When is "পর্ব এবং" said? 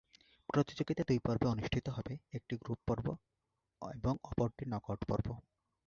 2.87-4.13